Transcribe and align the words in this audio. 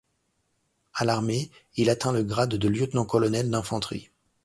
À 0.95 1.05
l'armée, 1.05 1.51
il 1.75 1.91
atteint 1.91 2.11
le 2.11 2.23
grade 2.23 2.55
de 2.55 2.67
lieutenant-colonel 2.67 3.51
d'infanterie. 3.51 4.09